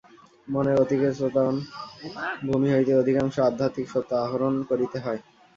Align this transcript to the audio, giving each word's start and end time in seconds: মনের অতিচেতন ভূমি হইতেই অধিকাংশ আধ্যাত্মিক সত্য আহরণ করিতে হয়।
মনের 0.47 0.77
অতিচেতন 0.79 1.53
ভূমি 2.47 2.69
হইতেই 2.73 2.99
অধিকাংশ 3.01 3.35
আধ্যাত্মিক 3.41 3.87
সত্য 3.89 4.11
আহরণ 4.23 4.53
করিতে 4.69 4.97
হয়। 4.99 5.19